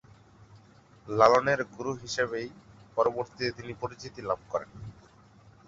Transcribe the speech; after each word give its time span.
লালনের 1.07 1.59
গুরু 1.73 1.91
হিসেবেই 1.95 2.47
পরবর্তীতে 2.97 3.49
তিনি 3.57 3.73
পরিচিতি 3.73 4.21
লাভ 4.21 4.39
করেন। 4.49 4.71